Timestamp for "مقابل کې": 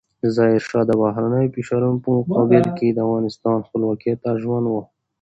2.17-2.87